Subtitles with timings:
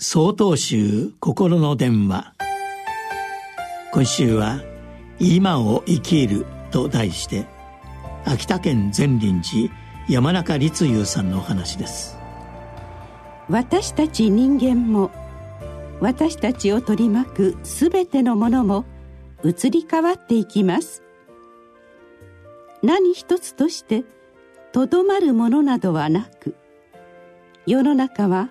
[0.00, 2.32] 総統集心の電話。
[3.92, 4.60] 今週は
[5.18, 7.46] 「今を生きる」と題して
[8.24, 9.74] 秋田県善林寺
[10.08, 12.16] 山中立雄さんのお話です。
[13.48, 15.10] 私たち人間も
[16.00, 18.84] 私たちを取り巻く全てのものも
[19.42, 21.02] 移り変わっていきます。
[22.84, 24.04] 何一つとして
[24.70, 26.54] とどまるものなどはなく
[27.66, 28.48] 世の中は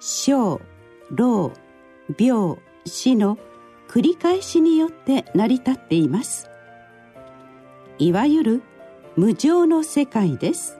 [0.00, 0.60] 生
[1.10, 1.52] 老
[2.18, 3.38] 病死の
[3.88, 6.50] 繰り返しによって成り立っています。
[7.98, 8.62] いわゆる
[9.16, 10.78] 無常の世界です。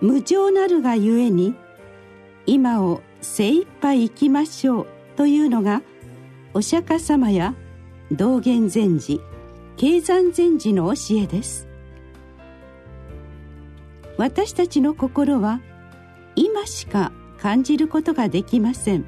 [0.00, 1.54] 無常なるがゆえに
[2.46, 4.86] 今を精一杯生きましょう
[5.16, 5.82] というのが
[6.52, 7.54] お釈迦様や
[8.12, 9.20] 道元禅師
[9.76, 11.66] 経山禅師の教えです。
[14.16, 15.60] 私たちの心は
[16.36, 19.04] 今しか感じることができません。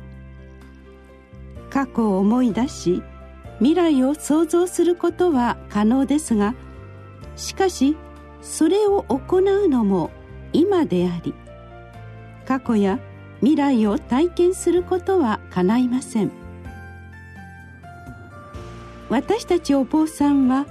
[1.70, 3.02] 過去を思い出し
[3.58, 6.54] 未来を想像することは可能ですが
[7.36, 7.96] しかし
[8.40, 10.10] それを行うのも
[10.52, 11.34] 今であり
[12.46, 12.98] 過去や
[13.40, 16.30] 未来を体験することは叶いません。
[19.08, 20.66] 私たちお坊さんは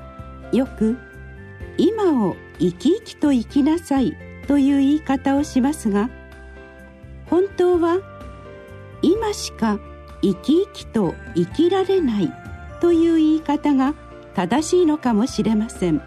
[0.52, 0.98] よく
[1.78, 6.10] 「今を生き生きと生きなさい」という言い方をしますが
[7.30, 8.00] 本当は
[9.02, 9.80] 今しか
[10.22, 12.34] 生き生きと生きられない
[12.82, 13.94] という言い方が
[14.34, 16.02] 正しいのかもしれません。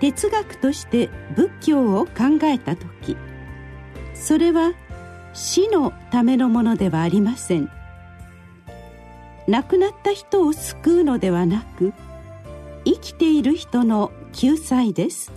[0.00, 3.18] 哲学として仏教を考えた時
[4.14, 4.72] それは
[5.34, 7.70] 死のためのものではありません。
[9.46, 11.92] 亡くなった人を救うのではなく
[12.84, 15.32] 生きている人の救済です。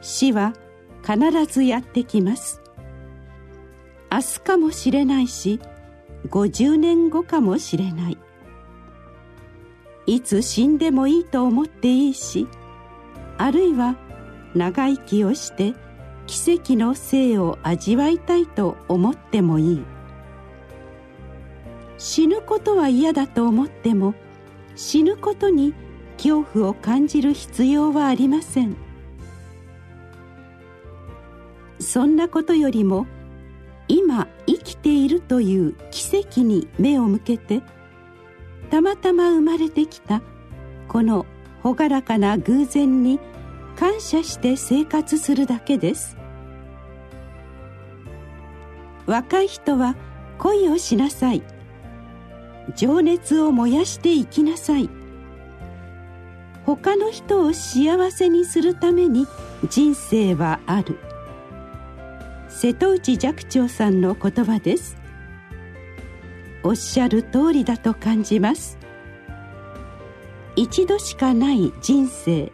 [0.00, 0.54] 死は
[1.02, 1.18] 必
[1.52, 2.60] ずやってきます。
[4.10, 5.60] 明日かもしれないし
[6.28, 8.18] 50年後かもしれない。
[10.06, 12.48] いつ死んでもいいと思っていいし
[13.36, 13.96] あるいは
[14.54, 15.74] 長生きをして
[16.26, 19.82] 奇跡の生を味わいたいと思ってもいい。
[21.98, 24.14] 死ぬことは嫌だと思っても
[24.76, 25.74] 死ぬことに
[26.16, 28.87] 恐怖を感じる必要はありません。
[31.78, 33.06] そんなことよりも
[33.86, 37.62] 今生きているという奇跡に目を向けて
[38.70, 40.20] たまたま生まれてきた
[40.88, 41.26] この
[41.62, 43.18] 朗らかな偶然に
[43.76, 46.16] 感謝して生活するだけです。
[49.06, 49.94] 若い人は
[50.38, 51.42] 恋をしなさい。
[52.74, 54.90] 情熱を燃やして生きなさい。
[56.66, 59.26] 他の人を幸せにするために
[59.68, 60.98] 人生はある。
[62.60, 64.96] 瀬戸内寂聴さんの言葉です。
[66.64, 68.78] おっしゃる通りだと感じます。
[70.56, 72.50] 一度しかない人生。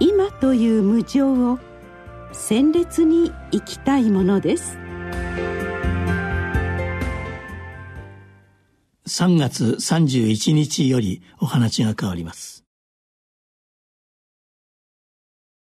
[0.00, 1.58] 今という無常を
[2.32, 4.76] 鮮烈に生きたいものです。
[9.06, 12.61] 3月31日よりお話が変わります。